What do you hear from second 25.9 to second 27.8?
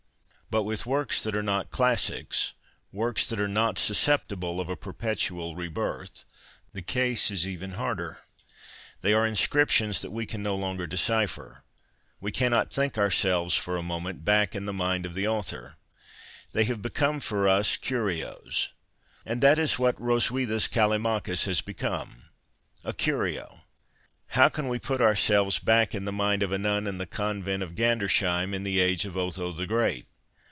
in the mind of a nun in the Convent of